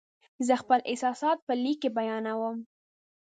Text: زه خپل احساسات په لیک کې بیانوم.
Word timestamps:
زه 0.47 0.53
خپل 0.61 0.79
احساسات 0.89 1.37
په 1.47 1.53
لیک 1.63 1.77
کې 1.81 1.89
بیانوم. 1.97 2.57